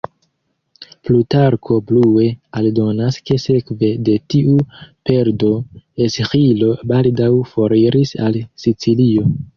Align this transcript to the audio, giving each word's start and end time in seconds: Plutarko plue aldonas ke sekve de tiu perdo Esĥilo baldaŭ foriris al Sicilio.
Plutarko 1.09 1.75
plue 1.91 2.29
aldonas 2.61 3.19
ke 3.29 3.37
sekve 3.43 3.91
de 4.09 4.15
tiu 4.35 4.55
perdo 5.11 5.53
Esĥilo 6.07 6.73
baldaŭ 6.93 7.31
foriris 7.53 8.17
al 8.29 8.45
Sicilio. 8.65 9.33